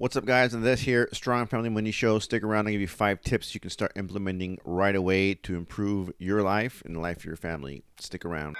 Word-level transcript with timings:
What's 0.00 0.14
up, 0.14 0.26
guys? 0.26 0.54
And 0.54 0.62
this 0.62 0.82
here 0.82 1.08
Strong 1.12 1.48
Family 1.48 1.68
Money 1.68 1.90
Show. 1.90 2.20
Stick 2.20 2.44
around. 2.44 2.68
I'll 2.68 2.72
give 2.72 2.80
you 2.80 2.86
five 2.86 3.20
tips 3.20 3.52
you 3.52 3.58
can 3.58 3.68
start 3.68 3.90
implementing 3.96 4.58
right 4.64 4.94
away 4.94 5.34
to 5.34 5.56
improve 5.56 6.12
your 6.20 6.40
life 6.40 6.84
and 6.86 6.94
the 6.94 7.00
life 7.00 7.16
of 7.16 7.24
your 7.24 7.34
family. 7.34 7.82
Stick 7.98 8.24
around. 8.24 8.54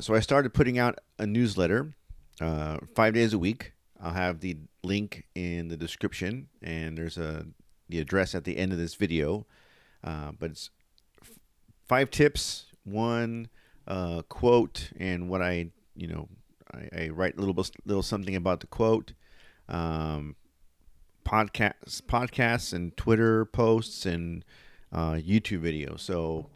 So 0.00 0.14
I 0.14 0.20
started 0.20 0.54
putting 0.54 0.78
out 0.78 1.00
a 1.18 1.26
newsletter 1.26 1.92
uh, 2.40 2.78
five 2.94 3.14
days 3.14 3.32
a 3.32 3.38
week. 3.40 3.72
I'll 4.00 4.12
have 4.12 4.38
the 4.38 4.58
link 4.84 5.24
in 5.34 5.66
the 5.66 5.76
description, 5.76 6.46
and 6.62 6.96
there's 6.96 7.18
a 7.18 7.46
the 7.92 8.00
address 8.00 8.34
at 8.34 8.44
the 8.44 8.56
end 8.56 8.72
of 8.72 8.78
this 8.78 8.94
video. 8.94 9.46
Uh, 10.02 10.32
but 10.38 10.50
it's 10.50 10.70
five 11.86 12.10
tips, 12.10 12.66
one 12.84 13.48
uh, 13.86 14.22
quote, 14.28 14.90
and 14.98 15.28
what 15.28 15.42
I 15.42 15.70
you 15.94 16.08
know 16.08 16.28
I, 16.74 17.04
I 17.04 17.08
write 17.10 17.36
a 17.36 17.40
little 17.40 17.64
little 17.84 18.02
something 18.02 18.34
about 18.34 18.60
the 18.60 18.66
quote. 18.66 19.12
Um, 19.68 20.34
podcasts, 21.24 22.02
podcasts, 22.02 22.72
and 22.72 22.96
Twitter 22.96 23.44
posts 23.44 24.06
and 24.06 24.44
uh, 24.92 25.12
YouTube 25.12 25.62
videos. 25.62 26.00
So 26.00 26.48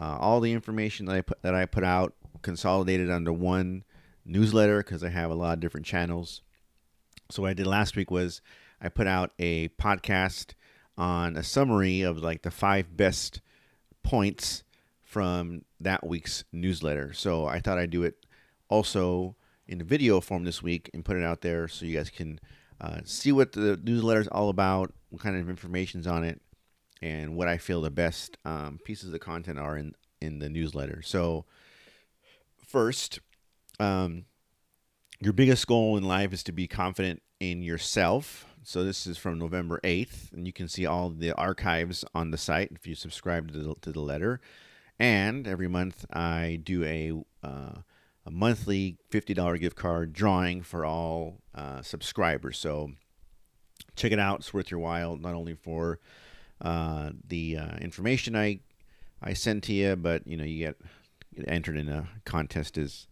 uh, 0.00 0.18
all 0.20 0.40
the 0.40 0.52
information 0.52 1.06
that 1.06 1.16
I 1.16 1.22
put 1.22 1.42
that 1.42 1.54
I 1.54 1.66
put 1.66 1.84
out 1.84 2.14
consolidated 2.42 3.10
under 3.10 3.32
one 3.32 3.84
newsletter 4.24 4.78
because 4.78 5.02
I 5.02 5.08
have 5.08 5.30
a 5.30 5.34
lot 5.34 5.54
of 5.54 5.60
different 5.60 5.86
channels. 5.86 6.42
So 7.30 7.42
what 7.42 7.50
I 7.50 7.54
did 7.54 7.66
last 7.66 7.96
week 7.96 8.10
was 8.10 8.40
I 8.80 8.88
put 8.88 9.06
out 9.06 9.32
a 9.38 9.68
podcast 9.68 10.54
on 10.96 11.36
a 11.36 11.42
summary 11.42 12.02
of 12.02 12.18
like 12.18 12.42
the 12.42 12.50
five 12.50 12.96
best 12.96 13.40
points 14.02 14.62
from 15.00 15.62
that 15.80 16.06
week's 16.06 16.44
newsletter. 16.52 17.12
So 17.12 17.46
I 17.46 17.60
thought 17.60 17.78
I'd 17.78 17.90
do 17.90 18.02
it 18.02 18.26
also 18.68 19.36
in 19.66 19.82
video 19.82 20.20
form 20.20 20.44
this 20.44 20.62
week 20.62 20.90
and 20.92 21.04
put 21.04 21.16
it 21.16 21.22
out 21.22 21.40
there 21.40 21.68
so 21.68 21.86
you 21.86 21.96
guys 21.96 22.10
can 22.10 22.40
uh, 22.80 23.00
see 23.04 23.32
what 23.32 23.52
the 23.52 23.78
newsletter 23.82 24.20
is 24.20 24.28
all 24.28 24.48
about, 24.48 24.92
what 25.10 25.22
kind 25.22 25.36
of 25.36 25.48
information's 25.48 26.06
on 26.06 26.24
it, 26.24 26.40
and 27.00 27.36
what 27.36 27.48
I 27.48 27.58
feel 27.58 27.80
the 27.80 27.90
best 27.90 28.36
um, 28.44 28.78
pieces 28.84 29.12
of 29.12 29.20
content 29.20 29.58
are 29.58 29.76
in 29.76 29.94
in 30.20 30.38
the 30.38 30.48
newsletter. 30.48 31.02
So 31.02 31.44
first, 32.64 33.20
um, 33.80 34.24
your 35.20 35.32
biggest 35.32 35.66
goal 35.66 35.96
in 35.96 36.04
life 36.04 36.32
is 36.32 36.42
to 36.44 36.52
be 36.52 36.66
confident 36.66 37.22
in 37.40 37.62
yourself. 37.62 38.46
So 38.64 38.84
this 38.84 39.06
is 39.06 39.18
from 39.18 39.38
November 39.38 39.80
8th, 39.82 40.32
and 40.32 40.46
you 40.46 40.52
can 40.52 40.68
see 40.68 40.86
all 40.86 41.10
the 41.10 41.32
archives 41.32 42.04
on 42.14 42.30
the 42.30 42.38
site 42.38 42.70
if 42.72 42.86
you 42.86 42.94
subscribe 42.94 43.50
to 43.52 43.58
the, 43.58 43.74
to 43.80 43.92
the 43.92 44.00
letter. 44.00 44.40
And 44.98 45.48
every 45.48 45.68
month 45.68 46.04
I 46.12 46.60
do 46.62 46.84
a, 46.84 47.12
uh, 47.44 47.80
a 48.24 48.30
monthly 48.30 48.98
$50 49.10 49.58
gift 49.58 49.76
card 49.76 50.12
drawing 50.12 50.62
for 50.62 50.84
all 50.84 51.38
uh, 51.54 51.82
subscribers. 51.82 52.56
So 52.56 52.92
check 53.96 54.12
it 54.12 54.20
out. 54.20 54.40
It's 54.40 54.54
worth 54.54 54.70
your 54.70 54.80
while, 54.80 55.16
not 55.16 55.34
only 55.34 55.54
for 55.54 55.98
uh, 56.60 57.10
the 57.26 57.56
uh, 57.56 57.76
information 57.78 58.36
I 58.36 58.60
I 59.24 59.34
send 59.34 59.62
to 59.64 59.72
you, 59.72 59.94
but 59.94 60.26
you 60.26 60.36
know 60.36 60.44
you 60.44 60.58
get 60.58 60.80
entered 61.46 61.76
in 61.76 61.88
a 61.88 62.08
contest 62.24 62.76
as 62.76 63.06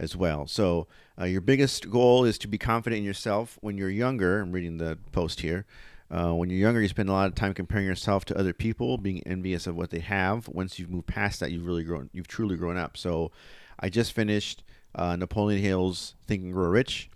as 0.00 0.16
well. 0.16 0.46
So 0.46 0.88
uh, 1.20 1.26
your 1.26 1.42
biggest 1.42 1.90
goal 1.90 2.24
is 2.24 2.38
to 2.38 2.48
be 2.48 2.58
confident 2.58 2.98
in 2.98 3.04
yourself 3.04 3.58
when 3.60 3.76
you're 3.76 3.90
younger. 3.90 4.40
I'm 4.40 4.50
reading 4.50 4.78
the 4.78 4.98
post 5.12 5.40
here. 5.40 5.66
Uh, 6.10 6.32
when 6.32 6.50
you're 6.50 6.58
younger, 6.58 6.80
you 6.80 6.88
spend 6.88 7.08
a 7.08 7.12
lot 7.12 7.28
of 7.28 7.36
time 7.36 7.54
comparing 7.54 7.86
yourself 7.86 8.24
to 8.24 8.36
other 8.36 8.52
people, 8.52 8.98
being 8.98 9.22
envious 9.26 9.68
of 9.68 9.76
what 9.76 9.90
they 9.90 10.00
have. 10.00 10.48
Once 10.48 10.78
you've 10.78 10.90
moved 10.90 11.06
past 11.06 11.38
that, 11.38 11.52
you've 11.52 11.66
really 11.66 11.84
grown. 11.84 12.10
You've 12.12 12.26
truly 12.26 12.56
grown 12.56 12.76
up. 12.76 12.96
So, 12.96 13.30
I 13.78 13.90
just 13.90 14.12
finished 14.12 14.64
uh, 14.94 15.14
Napoleon 15.16 15.62
Hill's 15.62 16.14
Think 16.26 16.42
and 16.42 16.52
Grow 16.52 16.68
Rich. 16.68 17.10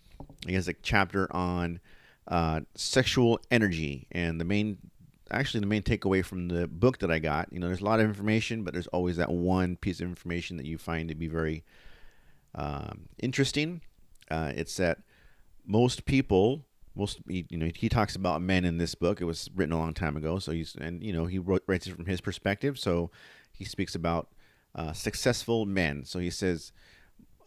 He 0.47 0.55
has 0.55 0.69
a 0.69 0.75
chapter 0.75 1.34
on 1.34 1.81
uh, 2.28 2.61
sexual 2.77 3.41
energy, 3.50 4.06
and 4.12 4.41
the 4.41 4.44
main 4.44 4.78
actually 5.31 5.61
the 5.61 5.67
main 5.67 5.83
takeaway 5.83 6.25
from 6.25 6.49
the 6.49 6.69
book 6.69 6.99
that 6.99 7.11
I 7.11 7.19
got. 7.19 7.53
You 7.53 7.59
know, 7.59 7.67
there's 7.67 7.81
a 7.81 7.84
lot 7.84 7.99
of 7.99 8.06
information, 8.06 8.62
but 8.62 8.73
there's 8.73 8.87
always 8.89 9.17
that 9.17 9.31
one 9.31 9.77
piece 9.77 10.00
of 10.00 10.09
information 10.09 10.56
that 10.59 10.67
you 10.67 10.78
find 10.78 11.09
to 11.09 11.15
be 11.15 11.27
very 11.27 11.65
um, 12.54 13.09
interesting. 13.19 13.81
Uh, 14.31 14.53
it's 14.54 14.76
that 14.76 14.98
most 15.66 16.04
people, 16.04 16.65
most 16.94 17.20
you 17.26 17.44
know, 17.53 17.70
he 17.75 17.88
talks 17.88 18.16
about 18.16 18.42
men 18.42 18.65
in 18.65 18.78
this 18.78 18.94
book. 18.94 19.20
It 19.20 19.25
was 19.25 19.50
written 19.54 19.72
a 19.72 19.78
long 19.78 19.94
time 19.94 20.16
ago, 20.16 20.38
so 20.38 20.53
he's 20.53 20.75
and 20.81 21.03
you 21.03 21.12
know 21.12 21.26
he 21.26 21.38
wrote, 21.38 21.62
writes 21.66 21.87
it 21.87 21.97
from 21.97 22.06
his 22.06 22.20
perspective. 22.20 22.78
So 22.78 23.10
he 23.53 23.64
speaks 23.64 23.94
about 23.94 24.28
uh, 24.75 24.93
successful 24.93 25.66
men. 25.66 26.04
So 26.04 26.19
he 26.19 26.31
says 26.31 26.72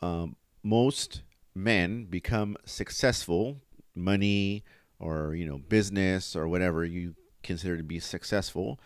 um, 0.02 0.36
most 0.64 1.24
men 1.56 2.06
become 2.06 2.58
successful, 2.66 3.58
money 3.96 4.64
or 5.00 5.36
you 5.36 5.46
know 5.46 5.58
business 5.58 6.36
or 6.36 6.48
whatever 6.48 6.86
you 6.86 7.16
consider 7.44 7.78
to 7.78 7.84
be 7.84 8.00
successful 8.00 8.80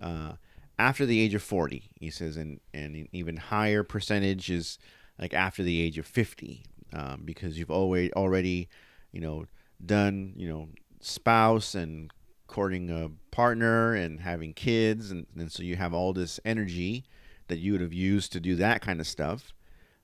uh, 0.00 0.32
after 0.78 1.06
the 1.06 1.20
age 1.20 1.34
of 1.34 1.42
40 1.42 1.90
he 2.00 2.10
says 2.10 2.36
and, 2.36 2.60
and 2.72 2.94
an 2.96 3.08
even 3.12 3.36
higher 3.36 3.82
percentage 3.82 4.50
is 4.50 4.78
like 5.18 5.34
after 5.34 5.62
the 5.62 5.80
age 5.80 5.98
of 5.98 6.06
50 6.06 6.64
um, 6.92 7.22
because 7.24 7.58
you've 7.58 7.70
always 7.70 8.10
already 8.12 8.68
you 9.12 9.20
know 9.20 9.46
done 9.84 10.32
you 10.36 10.48
know 10.48 10.68
spouse 11.00 11.74
and 11.74 12.12
courting 12.46 12.90
a 12.90 13.10
partner 13.30 13.94
and 13.94 14.20
having 14.20 14.52
kids 14.52 15.10
and, 15.10 15.26
and 15.36 15.50
so 15.50 15.62
you 15.62 15.76
have 15.76 15.92
all 15.92 16.12
this 16.12 16.38
energy 16.44 17.04
that 17.48 17.58
you 17.58 17.72
would 17.72 17.80
have 17.80 17.92
used 17.92 18.32
to 18.32 18.40
do 18.40 18.54
that 18.54 18.80
kind 18.80 19.00
of 19.00 19.06
stuff 19.06 19.52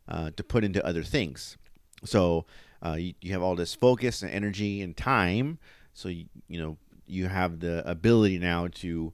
uh, 0.08 0.30
to 0.36 0.42
put 0.42 0.64
into 0.64 0.84
other 0.84 1.02
things 1.02 1.56
so 2.04 2.44
uh, 2.84 2.94
you, 2.94 3.14
you 3.20 3.32
have 3.32 3.42
all 3.42 3.54
this 3.54 3.74
focus 3.74 4.22
and 4.22 4.30
energy 4.30 4.82
and 4.82 4.96
time 4.96 5.58
so 5.92 6.08
you, 6.08 6.26
you 6.48 6.60
know 6.60 6.76
you 7.06 7.26
have 7.26 7.60
the 7.60 7.88
ability 7.88 8.38
now 8.38 8.68
to 8.68 9.12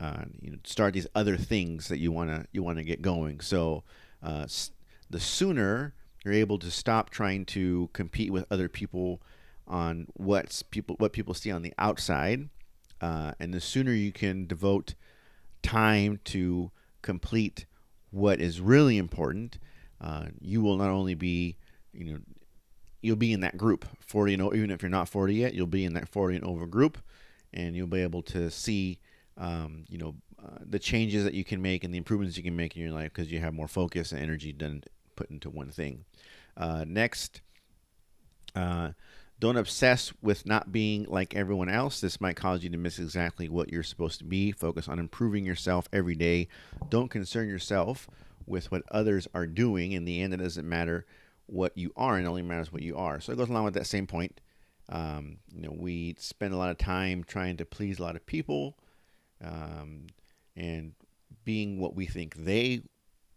uh, 0.00 0.24
you 0.40 0.50
know 0.50 0.58
start 0.64 0.92
these 0.92 1.06
other 1.14 1.36
things 1.36 1.88
that 1.88 1.98
you 1.98 2.12
want 2.12 2.30
to 2.30 2.46
you 2.52 2.62
want 2.62 2.78
to 2.78 2.84
get 2.84 3.00
going. 3.00 3.40
So 3.40 3.84
uh, 4.22 4.46
the 5.10 5.20
sooner 5.20 5.94
you're 6.24 6.34
able 6.34 6.58
to 6.58 6.70
stop 6.70 7.10
trying 7.10 7.44
to 7.46 7.88
compete 7.92 8.32
with 8.32 8.44
other 8.50 8.68
people 8.68 9.22
on 9.66 10.06
what's 10.14 10.62
people 10.62 10.96
what 10.98 11.12
people 11.12 11.34
see 11.34 11.50
on 11.50 11.62
the 11.62 11.74
outside, 11.78 12.48
uh, 13.00 13.32
and 13.38 13.52
the 13.52 13.60
sooner 13.60 13.92
you 13.92 14.12
can 14.12 14.46
devote 14.46 14.94
time 15.62 16.20
to 16.24 16.70
complete 17.02 17.66
what 18.10 18.40
is 18.40 18.60
really 18.60 18.96
important, 18.96 19.58
uh, 20.00 20.26
you 20.40 20.62
will 20.62 20.76
not 20.76 20.90
only 20.90 21.14
be 21.14 21.56
you 21.92 22.04
know 22.04 22.18
you'll 23.02 23.16
be 23.16 23.32
in 23.32 23.40
that 23.40 23.56
group 23.56 23.86
40 24.00 24.34
and 24.34 24.54
even 24.54 24.70
if 24.70 24.82
you're 24.82 24.88
not 24.88 25.08
40 25.08 25.34
yet 25.34 25.54
you'll 25.54 25.66
be 25.66 25.84
in 25.84 25.92
that 25.92 26.08
40 26.08 26.36
and 26.36 26.44
over 26.44 26.66
group 26.66 26.98
and 27.56 27.74
you'll 27.74 27.86
be 27.86 28.02
able 28.02 28.22
to 28.22 28.50
see, 28.50 29.00
um, 29.36 29.84
you 29.88 29.98
know, 29.98 30.14
uh, 30.42 30.58
the 30.64 30.78
changes 30.78 31.24
that 31.24 31.34
you 31.34 31.44
can 31.44 31.60
make 31.60 31.84
and 31.84 31.92
the 31.92 31.98
improvements 31.98 32.36
you 32.36 32.42
can 32.42 32.56
make 32.56 32.76
in 32.76 32.82
your 32.82 32.92
life 32.92 33.12
because 33.12 33.30
you 33.30 33.40
have 33.40 33.54
more 33.54 33.68
focus 33.68 34.12
and 34.12 34.22
energy 34.22 34.52
done 34.52 34.82
put 35.14 35.30
into 35.30 35.50
one 35.50 35.70
thing. 35.70 36.04
Uh, 36.56 36.84
next, 36.86 37.40
uh, 38.54 38.90
don't 39.38 39.56
obsess 39.56 40.12
with 40.22 40.46
not 40.46 40.72
being 40.72 41.04
like 41.04 41.34
everyone 41.34 41.68
else. 41.68 42.00
This 42.00 42.20
might 42.20 42.36
cause 42.36 42.62
you 42.62 42.70
to 42.70 42.78
miss 42.78 42.98
exactly 42.98 43.48
what 43.48 43.70
you're 43.70 43.82
supposed 43.82 44.18
to 44.18 44.24
be. 44.24 44.52
Focus 44.52 44.88
on 44.88 44.98
improving 44.98 45.44
yourself 45.44 45.88
every 45.92 46.14
day. 46.14 46.48
Don't 46.88 47.10
concern 47.10 47.48
yourself 47.48 48.08
with 48.46 48.70
what 48.70 48.82
others 48.90 49.28
are 49.34 49.46
doing. 49.46 49.92
In 49.92 50.04
the 50.04 50.22
end, 50.22 50.32
it 50.32 50.38
doesn't 50.38 50.68
matter 50.68 51.04
what 51.46 51.76
you 51.76 51.92
are, 51.96 52.18
it 52.18 52.24
only 52.24 52.42
matters 52.42 52.72
what 52.72 52.82
you 52.82 52.96
are. 52.96 53.20
So 53.20 53.32
it 53.32 53.36
goes 53.36 53.48
along 53.48 53.64
with 53.64 53.74
that 53.74 53.86
same 53.86 54.06
point. 54.06 54.40
Um, 54.88 55.38
you 55.54 55.62
know, 55.62 55.74
we 55.76 56.16
spend 56.18 56.54
a 56.54 56.56
lot 56.56 56.70
of 56.70 56.78
time 56.78 57.24
trying 57.24 57.56
to 57.58 57.64
please 57.64 57.98
a 57.98 58.02
lot 58.02 58.16
of 58.16 58.26
people 58.26 58.76
um, 59.46 60.06
and 60.56 60.92
being 61.44 61.80
what 61.80 61.94
we 61.94 62.06
think 62.06 62.34
they 62.36 62.82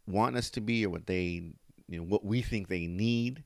want 0.07 0.35
us 0.35 0.49
to 0.51 0.61
be 0.61 0.85
or 0.85 0.89
what 0.89 1.05
they, 1.05 1.51
you 1.87 1.97
know, 1.97 2.03
what 2.03 2.25
we 2.25 2.41
think 2.41 2.67
they 2.67 2.87
need. 2.87 3.43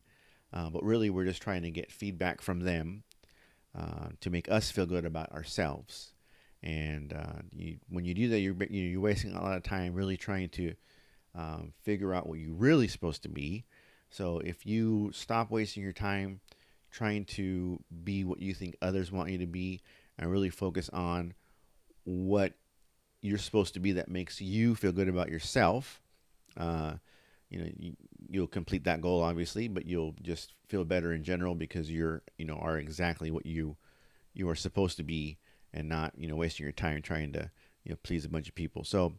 Uh, 0.53 0.69
but 0.69 0.83
really, 0.83 1.09
we're 1.09 1.25
just 1.25 1.41
trying 1.41 1.63
to 1.63 1.71
get 1.71 1.91
feedback 1.91 2.41
from 2.41 2.59
them 2.61 3.03
uh, 3.77 4.09
to 4.21 4.29
make 4.29 4.49
us 4.49 4.69
feel 4.69 4.85
good 4.85 5.05
about 5.05 5.31
ourselves. 5.31 6.13
And 6.61 7.11
uh, 7.11 7.41
you, 7.51 7.77
when 7.89 8.05
you 8.05 8.13
do 8.13 8.29
that, 8.29 8.39
you're 8.39 8.55
you're 8.69 9.01
wasting 9.01 9.33
a 9.33 9.41
lot 9.41 9.57
of 9.57 9.63
time 9.63 9.93
really 9.93 10.15
trying 10.15 10.49
to 10.49 10.73
um, 11.35 11.73
figure 11.81 12.13
out 12.13 12.27
what 12.27 12.39
you're 12.39 12.53
really 12.53 12.87
supposed 12.87 13.23
to 13.23 13.29
be. 13.29 13.65
So 14.09 14.39
if 14.39 14.65
you 14.65 15.11
stop 15.11 15.49
wasting 15.49 15.83
your 15.83 15.91
time 15.91 16.39
trying 16.91 17.25
to 17.25 17.79
be 18.03 18.23
what 18.23 18.39
you 18.39 18.53
think 18.53 18.77
others 18.81 19.11
want 19.11 19.31
you 19.31 19.39
to 19.39 19.47
be 19.47 19.81
and 20.19 20.31
really 20.31 20.51
focus 20.51 20.89
on 20.89 21.33
what 22.03 22.53
you're 23.21 23.37
supposed 23.37 23.73
to 23.73 23.79
be 23.79 23.93
that 23.93 24.09
makes 24.09 24.41
you 24.41 24.75
feel 24.75 24.91
good 24.91 25.07
about 25.07 25.29
yourself. 25.29 26.01
Uh, 26.57 26.95
you 27.49 27.59
know, 27.59 27.69
you, 27.77 27.93
you'll 28.29 28.47
complete 28.47 28.83
that 28.83 29.01
goal 29.01 29.21
obviously, 29.21 29.67
but 29.67 29.85
you'll 29.85 30.15
just 30.21 30.53
feel 30.67 30.83
better 30.83 31.13
in 31.13 31.23
general 31.23 31.55
because 31.55 31.91
you're, 31.91 32.21
you 32.37 32.45
know, 32.45 32.55
are 32.55 32.77
exactly 32.77 33.31
what 33.31 33.45
you 33.45 33.77
you 34.33 34.49
are 34.49 34.55
supposed 34.55 34.97
to 34.97 35.03
be 35.03 35.37
and 35.73 35.87
not 35.87 36.13
you 36.17 36.27
know 36.27 36.35
wasting 36.35 36.63
your 36.63 36.73
time 36.73 37.01
trying 37.01 37.31
to 37.31 37.51
you 37.83 37.91
know 37.91 37.97
please 38.03 38.25
a 38.25 38.29
bunch 38.29 38.49
of 38.49 38.55
people. 38.55 38.83
So 38.83 39.13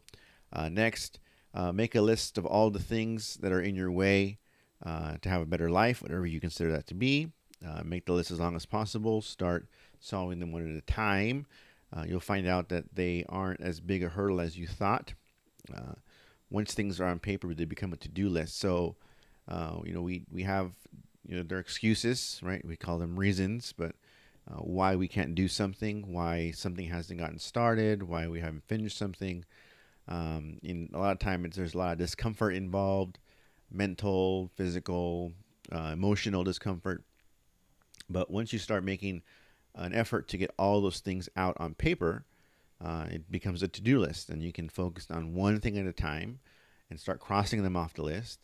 uh, 0.53 0.69
next, 0.69 1.19
uh, 1.53 1.71
make 1.71 1.95
a 1.95 2.01
list 2.01 2.37
of 2.37 2.45
all 2.45 2.69
the 2.69 2.79
things 2.79 3.35
that 3.41 3.51
are 3.51 3.61
in 3.61 3.75
your 3.75 3.91
way 3.91 4.39
uh, 4.85 5.15
to 5.21 5.29
have 5.29 5.41
a 5.41 5.45
better 5.45 5.69
life, 5.69 6.01
whatever 6.01 6.25
you 6.25 6.39
consider 6.39 6.71
that 6.73 6.87
to 6.87 6.93
be. 6.93 7.31
Uh, 7.65 7.81
make 7.83 8.05
the 8.05 8.13
list 8.13 8.31
as 8.31 8.39
long 8.39 8.55
as 8.55 8.65
possible. 8.65 9.21
Start 9.21 9.67
solving 9.99 10.39
them 10.39 10.51
one 10.51 10.69
at 10.69 10.77
a 10.77 10.81
time. 10.81 11.45
Uh, 11.93 12.03
you'll 12.07 12.19
find 12.19 12.47
out 12.47 12.69
that 12.69 12.95
they 12.95 13.25
aren't 13.29 13.61
as 13.61 13.79
big 13.79 14.03
a 14.03 14.09
hurdle 14.09 14.41
as 14.41 14.57
you 14.57 14.67
thought. 14.67 15.13
Uh, 15.73 15.93
once 16.49 16.73
things 16.73 16.99
are 16.99 17.05
on 17.05 17.19
paper, 17.19 17.53
they 17.53 17.65
become 17.65 17.93
a 17.93 17.97
to-do 17.97 18.29
list. 18.29 18.59
So, 18.59 18.95
you 19.83 19.93
know, 19.93 20.01
we 20.01 20.23
we 20.31 20.43
have 20.43 20.73
you 21.27 21.37
know 21.37 21.43
their 21.43 21.59
excuses, 21.59 22.39
right? 22.43 22.63
We 22.65 22.75
call 22.75 22.97
them 22.97 23.19
reasons, 23.19 23.73
but 23.75 23.95
uh, 24.49 24.57
why 24.57 24.95
we 24.95 25.07
can't 25.07 25.33
do 25.35 25.47
something, 25.47 26.11
why 26.11 26.51
something 26.51 26.87
hasn't 26.87 27.19
gotten 27.19 27.39
started, 27.39 28.03
why 28.03 28.27
we 28.27 28.41
haven't 28.41 28.67
finished 28.67 28.97
something. 28.97 29.45
Um, 30.07 30.59
in 30.61 30.89
a 30.93 30.99
lot 30.99 31.13
of 31.13 31.19
times, 31.19 31.55
there's 31.55 31.73
a 31.73 31.77
lot 31.77 31.93
of 31.93 31.97
discomfort 31.97 32.53
involved, 32.53 33.17
mental, 33.71 34.51
physical, 34.55 35.33
uh, 35.71 35.91
emotional 35.93 36.43
discomfort. 36.43 37.03
But 38.07 38.29
once 38.29 38.53
you 38.53 38.59
start 38.59 38.83
making 38.83 39.23
an 39.75 39.93
effort 39.93 40.27
to 40.29 40.37
get 40.37 40.53
all 40.57 40.81
those 40.81 40.99
things 40.99 41.29
out 41.35 41.55
on 41.59 41.73
paper, 41.73 42.25
uh, 42.83 43.05
it 43.09 43.31
becomes 43.31 43.63
a 43.63 43.67
to-do 43.67 43.99
list, 43.99 44.29
and 44.29 44.41
you 44.41 44.51
can 44.51 44.69
focus 44.69 45.07
on 45.09 45.33
one 45.33 45.59
thing 45.59 45.77
at 45.77 45.85
a 45.85 45.93
time 45.93 46.39
and 46.89 46.99
start 46.99 47.19
crossing 47.19 47.63
them 47.63 47.75
off 47.75 47.93
the 47.93 48.03
list. 48.03 48.39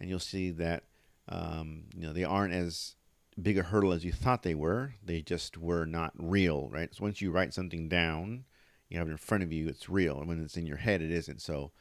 And 0.00 0.08
you'll 0.08 0.18
see 0.18 0.50
that 0.50 0.84
um, 1.28 1.84
you 1.94 2.06
know 2.06 2.12
they 2.12 2.24
aren't 2.24 2.54
as 2.54 2.96
big 3.40 3.58
a 3.58 3.62
hurdle 3.62 3.92
as 3.92 4.04
you 4.04 4.12
thought 4.12 4.42
they 4.42 4.54
were. 4.54 4.94
They 5.04 5.20
just 5.20 5.56
were 5.56 5.86
not 5.86 6.12
real, 6.16 6.68
right? 6.68 6.94
So 6.94 7.04
once 7.04 7.20
you 7.20 7.30
write 7.30 7.54
something 7.54 7.88
down, 7.88 8.44
you 8.88 8.98
have 8.98 9.08
it 9.08 9.12
in 9.12 9.16
front 9.16 9.42
of 9.42 9.52
you, 9.52 9.68
it's 9.68 9.88
real. 9.88 10.18
And 10.18 10.28
when 10.28 10.42
it's 10.42 10.56
in 10.56 10.66
your 10.66 10.76
head, 10.76 11.02
it 11.02 11.10
isn't. 11.10 11.40
So 11.40 11.72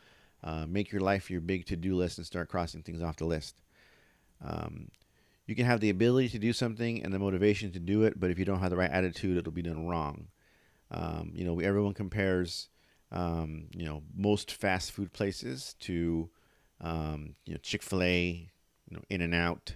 uh, 0.43 0.65
make 0.67 0.91
your 0.91 1.01
life 1.01 1.29
your 1.29 1.41
big 1.41 1.65
to 1.67 1.75
do 1.75 1.95
list 1.95 2.17
and 2.17 2.25
start 2.25 2.49
crossing 2.49 2.81
things 2.81 3.01
off 3.01 3.17
the 3.17 3.25
list. 3.25 3.61
Um, 4.43 4.89
you 5.45 5.55
can 5.55 5.65
have 5.65 5.81
the 5.81 5.89
ability 5.89 6.29
to 6.29 6.39
do 6.39 6.53
something 6.53 7.03
and 7.03 7.13
the 7.13 7.19
motivation 7.19 7.71
to 7.71 7.79
do 7.79 8.03
it, 8.03 8.19
but 8.19 8.31
if 8.31 8.39
you 8.39 8.45
don't 8.45 8.59
have 8.59 8.69
the 8.69 8.77
right 8.77 8.91
attitude, 8.91 9.37
it'll 9.37 9.51
be 9.51 9.61
done 9.61 9.87
wrong. 9.87 10.27
Um, 10.91 11.31
you 11.33 11.43
know, 11.43 11.59
everyone 11.59 11.93
compares, 11.93 12.69
um, 13.11 13.67
you 13.75 13.85
know, 13.85 14.03
most 14.15 14.51
fast 14.51 14.91
food 14.91 15.11
places 15.11 15.75
to, 15.81 16.29
um, 16.81 17.35
you 17.45 17.53
know, 17.53 17.59
Chick 17.61 17.83
Fil 17.83 18.03
A, 18.03 18.49
you 18.89 18.97
know, 18.97 19.03
In 19.09 19.21
and 19.21 19.33
Out, 19.33 19.75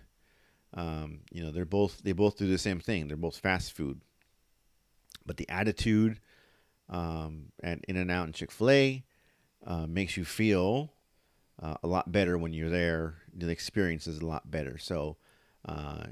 um, 0.73 1.21
you 1.31 1.43
know, 1.43 1.51
they're 1.51 1.65
both 1.65 2.01
they 2.03 2.11
both 2.11 2.37
do 2.37 2.47
the 2.47 2.57
same 2.57 2.79
thing. 2.79 3.07
They're 3.07 3.17
both 3.17 3.37
fast 3.37 3.73
food, 3.73 4.01
but 5.25 5.37
the 5.37 5.49
attitude 5.49 6.19
um, 6.89 7.51
at 7.61 7.83
In 7.87 7.97
and 7.97 8.11
Out 8.11 8.25
and 8.25 8.33
Chick 8.33 8.51
Fil 8.51 8.69
A 8.69 9.03
uh, 9.65 9.87
makes 9.87 10.17
you 10.17 10.23
feel 10.23 10.93
uh, 11.61 11.75
a 11.83 11.87
lot 11.87 12.11
better 12.11 12.37
when 12.37 12.53
you're 12.53 12.69
there. 12.69 13.15
The 13.35 13.49
experience 13.49 14.07
is 14.07 14.19
a 14.19 14.25
lot 14.25 14.51
better. 14.51 14.77
So 14.77 15.17
uh, 15.67 16.05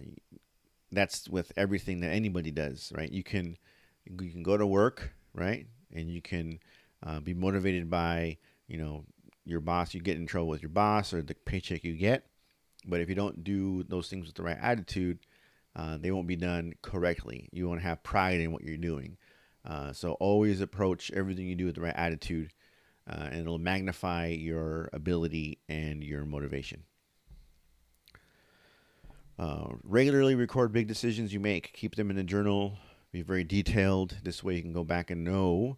that's 0.91 1.27
with 1.29 1.51
everything 1.57 2.01
that 2.01 2.13
anybody 2.13 2.51
does, 2.51 2.91
right? 2.95 3.11
You 3.11 3.23
can 3.23 3.57
you 4.05 4.31
can 4.31 4.43
go 4.43 4.57
to 4.57 4.67
work, 4.67 5.13
right, 5.33 5.67
and 5.93 6.09
you 6.09 6.21
can 6.21 6.59
uh, 7.05 7.19
be 7.19 7.33
motivated 7.33 7.89
by 7.89 8.37
you 8.67 8.77
know 8.77 9.05
your 9.45 9.61
boss. 9.61 9.93
You 9.93 10.01
get 10.01 10.17
in 10.17 10.27
trouble 10.27 10.47
with 10.47 10.61
your 10.61 10.69
boss 10.69 11.13
or 11.13 11.21
the 11.21 11.35
paycheck 11.35 11.83
you 11.83 11.93
get 11.93 12.25
but 12.87 13.01
if 13.01 13.09
you 13.09 13.15
don't 13.15 13.43
do 13.43 13.83
those 13.83 14.09
things 14.09 14.27
with 14.27 14.35
the 14.35 14.43
right 14.43 14.57
attitude, 14.59 15.19
uh, 15.75 15.97
they 15.97 16.11
won't 16.11 16.27
be 16.27 16.35
done 16.35 16.73
correctly. 16.81 17.49
You 17.51 17.67
want 17.67 17.81
to 17.81 17.87
have 17.87 18.03
pride 18.03 18.39
in 18.39 18.51
what 18.51 18.63
you're 18.63 18.77
doing. 18.77 19.17
Uh, 19.65 19.91
so 19.91 20.13
always 20.13 20.61
approach 20.61 21.11
everything 21.11 21.47
you 21.47 21.55
do 21.55 21.65
with 21.65 21.75
the 21.75 21.81
right 21.81 21.95
attitude, 21.95 22.53
uh, 23.09 23.29
and 23.31 23.41
it'll 23.41 23.57
magnify 23.57 24.27
your 24.27 24.89
ability 24.93 25.59
and 25.67 26.03
your 26.03 26.23
motivation. 26.25 26.83
Uh, 29.37 29.67
regularly 29.83 30.33
record 30.33 30.71
big 30.71 30.87
decisions 30.87 31.33
you 31.33 31.39
make. 31.39 31.73
Keep 31.73 31.95
them 31.95 32.09
in 32.09 32.17
a 32.17 32.23
journal. 32.23 32.77
Be 33.11 33.21
very 33.21 33.43
detailed. 33.43 34.17
This 34.23 34.43
way, 34.43 34.55
you 34.55 34.61
can 34.61 34.73
go 34.73 34.83
back 34.83 35.09
and 35.09 35.23
know 35.23 35.77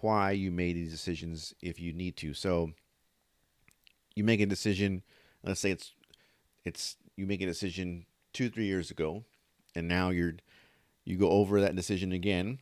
why 0.00 0.30
you 0.30 0.50
made 0.50 0.76
these 0.76 0.90
decisions 0.90 1.54
if 1.60 1.78
you 1.78 1.92
need 1.92 2.16
to. 2.18 2.32
So, 2.32 2.72
you 4.14 4.24
make 4.24 4.40
a 4.40 4.46
decision. 4.46 5.02
Let's 5.42 5.60
say 5.60 5.70
it's 5.70 5.92
it's 6.64 6.96
you 7.16 7.26
make 7.26 7.42
a 7.42 7.46
decision 7.46 8.06
two 8.32 8.48
three 8.48 8.66
years 8.66 8.90
ago, 8.90 9.24
and 9.74 9.86
now 9.86 10.08
you're 10.08 10.34
you 11.04 11.16
go 11.18 11.30
over 11.30 11.60
that 11.60 11.76
decision 11.76 12.12
again, 12.12 12.60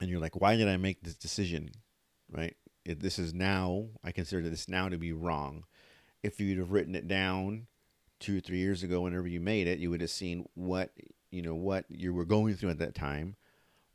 and 0.00 0.08
you're 0.08 0.20
like, 0.20 0.40
why 0.40 0.56
did 0.56 0.68
I 0.68 0.76
make 0.76 1.02
this 1.02 1.16
decision? 1.16 1.70
Right? 2.30 2.56
It, 2.84 3.00
this 3.00 3.18
is 3.18 3.34
now 3.34 3.86
I 4.04 4.12
consider 4.12 4.48
this 4.48 4.68
now 4.68 4.88
to 4.88 4.96
be 4.96 5.12
wrong. 5.12 5.64
If 6.22 6.40
you'd 6.40 6.58
have 6.58 6.70
written 6.70 6.94
it 6.94 7.08
down 7.08 7.66
two 8.22 8.38
or 8.38 8.40
three 8.40 8.58
years 8.58 8.82
ago, 8.82 9.02
whenever 9.02 9.26
you 9.26 9.40
made 9.40 9.66
it, 9.66 9.78
you 9.78 9.90
would 9.90 10.00
have 10.00 10.10
seen 10.10 10.48
what 10.54 10.90
you 11.30 11.42
know 11.42 11.54
what 11.54 11.84
you 11.88 12.14
were 12.14 12.24
going 12.24 12.54
through 12.54 12.70
at 12.70 12.78
that 12.78 12.94
time, 12.94 13.36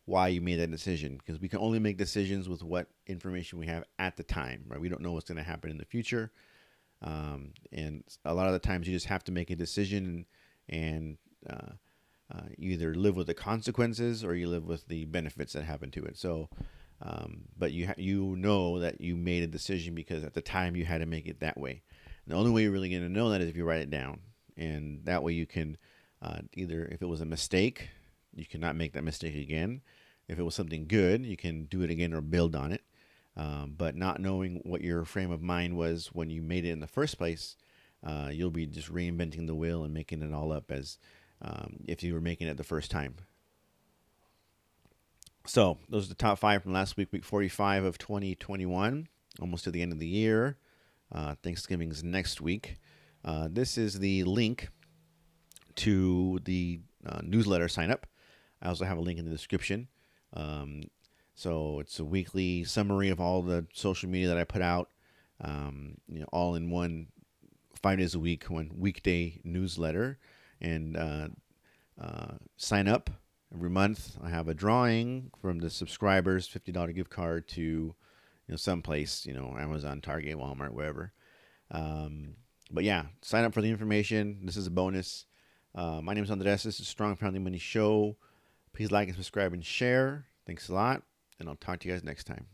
why 0.05 0.27
you 0.27 0.41
made 0.41 0.59
that 0.59 0.69
decision. 0.71 1.17
Because 1.17 1.41
we 1.41 1.47
can 1.47 1.59
only 1.59 1.79
make 1.79 1.97
decisions 1.97 2.47
with 2.47 2.61
what 2.61 2.87
information 3.07 3.57
we 3.57 3.67
have 3.67 3.83
at 3.97 4.17
the 4.17 4.23
time, 4.23 4.65
right? 4.67 4.79
We 4.79 4.89
don't 4.89 5.01
know 5.01 5.13
what's 5.13 5.27
going 5.27 5.37
to 5.37 5.43
happen 5.43 5.71
in 5.71 5.77
the 5.77 5.85
future. 5.85 6.31
Um, 7.01 7.53
and 7.71 8.03
a 8.25 8.33
lot 8.33 8.47
of 8.47 8.53
the 8.53 8.59
times 8.59 8.87
you 8.87 8.93
just 8.93 9.05
have 9.05 9.23
to 9.25 9.31
make 9.31 9.49
a 9.49 9.55
decision 9.55 10.25
and 10.67 11.17
uh, 11.49 11.73
uh, 12.33 12.41
either 12.57 12.93
live 12.95 13.15
with 13.15 13.27
the 13.27 13.33
consequences 13.33 14.23
or 14.23 14.35
you 14.35 14.47
live 14.49 14.65
with 14.65 14.87
the 14.87 15.05
benefits 15.05 15.53
that 15.53 15.63
happen 15.63 15.91
to 15.91 16.03
it. 16.05 16.17
So, 16.17 16.49
um, 17.01 17.43
but 17.57 17.71
you 17.71 17.87
ha- 17.87 17.93
you 17.97 18.35
know 18.35 18.79
that 18.79 18.99
you 18.99 19.15
made 19.15 19.43
a 19.43 19.47
decision 19.47 19.93
because 19.93 20.23
at 20.23 20.33
the 20.33 20.41
time 20.41 20.75
you 20.75 20.85
had 20.85 20.99
to 20.99 21.05
make 21.05 21.27
it 21.27 21.39
that 21.39 21.57
way. 21.57 21.83
The 22.27 22.35
only 22.35 22.51
way 22.51 22.63
you're 22.63 22.71
really 22.71 22.89
going 22.89 23.03
to 23.03 23.09
know 23.09 23.29
that 23.29 23.41
is 23.41 23.49
if 23.49 23.55
you 23.55 23.65
write 23.65 23.81
it 23.81 23.89
down, 23.89 24.19
and 24.57 25.05
that 25.05 25.23
way 25.23 25.33
you 25.33 25.45
can 25.45 25.77
uh, 26.21 26.39
either 26.53 26.85
if 26.91 27.01
it 27.01 27.07
was 27.07 27.21
a 27.21 27.25
mistake, 27.25 27.89
you 28.35 28.45
cannot 28.45 28.75
make 28.75 28.93
that 28.93 29.03
mistake 29.03 29.35
again. 29.35 29.81
If 30.27 30.37
it 30.37 30.43
was 30.43 30.55
something 30.55 30.87
good, 30.87 31.25
you 31.25 31.37
can 31.37 31.65
do 31.65 31.81
it 31.83 31.89
again 31.89 32.13
or 32.13 32.21
build 32.21 32.55
on 32.55 32.71
it. 32.71 32.81
Um, 33.37 33.75
but 33.77 33.95
not 33.95 34.19
knowing 34.19 34.61
what 34.63 34.81
your 34.81 35.05
frame 35.05 35.31
of 35.31 35.41
mind 35.41 35.77
was 35.77 36.07
when 36.07 36.29
you 36.29 36.41
made 36.41 36.65
it 36.65 36.71
in 36.71 36.79
the 36.79 36.87
first 36.87 37.17
place, 37.17 37.55
uh, 38.03 38.29
you'll 38.31 38.49
be 38.49 38.65
just 38.65 38.91
reinventing 38.91 39.45
the 39.45 39.55
wheel 39.55 39.83
and 39.83 39.93
making 39.93 40.23
it 40.23 40.33
all 40.33 40.51
up 40.51 40.71
as 40.71 40.97
um, 41.41 41.77
if 41.87 42.01
you 42.01 42.15
were 42.15 42.21
making 42.21 42.47
it 42.47 42.57
the 42.57 42.63
first 42.63 42.89
time. 42.89 43.15
So 45.45 45.77
those 45.87 46.07
are 46.07 46.09
the 46.09 46.15
top 46.15 46.39
five 46.39 46.63
from 46.63 46.73
last 46.73 46.97
week, 46.97 47.09
week 47.11 47.23
45 47.23 47.85
of 47.85 47.97
2021, 47.99 49.07
almost 49.39 49.63
to 49.63 49.71
the 49.71 49.81
end 49.81 49.93
of 49.93 49.99
the 49.99 50.07
year. 50.07 50.57
Uh, 51.11 51.35
Thanksgiving's 51.41 52.03
next 52.03 52.41
week. 52.41 52.77
Uh, 53.23 53.47
this 53.51 53.77
is 53.77 53.99
the 53.99 54.23
link 54.23 54.69
to 55.75 56.39
the 56.43 56.81
uh, 57.05 57.21
newsletter 57.23 57.67
sign 57.67 57.91
up. 57.91 58.07
I 58.61 58.67
also 58.69 58.85
have 58.85 58.97
a 58.97 59.01
link 59.01 59.19
in 59.19 59.25
the 59.25 59.31
description. 59.31 59.87
Um, 60.33 60.83
so 61.35 61.79
it's 61.79 61.99
a 61.99 62.05
weekly 62.05 62.63
summary 62.63 63.09
of 63.09 63.19
all 63.19 63.41
the 63.41 63.67
social 63.73 64.09
media 64.09 64.27
that 64.27 64.37
I 64.37 64.43
put 64.43 64.61
out, 64.61 64.89
um, 65.39 65.97
you 66.07 66.19
know, 66.19 66.27
all 66.31 66.55
in 66.55 66.71
one, 66.71 67.07
five 67.81 67.99
days 67.99 68.15
a 68.15 68.19
week, 68.19 68.45
one 68.45 68.71
weekday 68.75 69.39
newsletter, 69.43 70.17
and 70.59 70.97
uh, 70.97 71.27
uh, 72.01 72.35
sign 72.57 72.87
up 72.87 73.09
every 73.53 73.69
month. 73.69 74.17
I 74.21 74.29
have 74.29 74.47
a 74.47 74.55
drawing 74.55 75.31
from 75.39 75.59
the 75.59 75.69
subscribers, 75.69 76.47
fifty 76.47 76.71
dollar 76.71 76.91
gift 76.91 77.11
card 77.11 77.47
to, 77.49 77.93
you 78.47 78.53
know, 78.53 78.57
someplace, 78.57 79.25
you 79.25 79.33
know, 79.33 79.55
Amazon, 79.57 80.01
Target, 80.01 80.37
Walmart, 80.37 80.71
wherever. 80.71 81.13
Um, 81.71 82.35
but 82.71 82.83
yeah, 82.83 83.05
sign 83.21 83.43
up 83.43 83.53
for 83.53 83.61
the 83.61 83.69
information. 83.69 84.39
This 84.43 84.57
is 84.57 84.67
a 84.67 84.71
bonus. 84.71 85.25
Uh, 85.75 86.01
my 86.01 86.13
name 86.13 86.23
is 86.23 86.31
Andres. 86.31 86.63
This 86.63 86.79
is 86.79 86.87
Strong 86.87 87.17
Family 87.17 87.39
Money 87.39 87.59
Show. 87.59 88.17
Please 88.73 88.91
like 88.91 89.07
and 89.07 89.15
subscribe 89.15 89.53
and 89.53 89.65
share. 89.65 90.25
Thanks 90.45 90.69
a 90.69 90.73
lot 90.73 91.03
and 91.39 91.49
I'll 91.49 91.55
talk 91.55 91.79
to 91.79 91.87
you 91.87 91.93
guys 91.93 92.03
next 92.03 92.25
time. 92.25 92.47